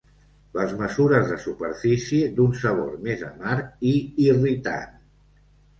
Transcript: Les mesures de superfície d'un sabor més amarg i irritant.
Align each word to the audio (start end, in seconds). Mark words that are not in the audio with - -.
Les 0.59 0.71
mesures 0.79 1.27
de 1.33 1.37
superfície 1.43 2.23
d'un 2.41 2.57
sabor 2.65 2.99
més 3.07 3.23
amarg 3.31 3.89
i 3.95 3.95
irritant. 4.29 5.03